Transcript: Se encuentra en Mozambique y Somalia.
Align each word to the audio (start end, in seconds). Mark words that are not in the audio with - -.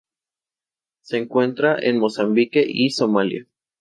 Se 1.03 1.17
encuentra 1.19 1.77
en 1.79 1.99
Mozambique 1.99 2.65
y 2.67 2.89
Somalia. 2.89 3.45